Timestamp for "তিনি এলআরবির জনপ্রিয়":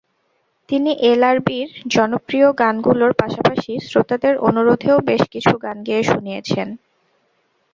0.69-2.47